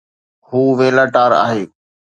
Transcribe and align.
هو 0.47 0.61
ويلا 0.77 1.05
ٽار 1.13 1.31
آهي 1.45 1.63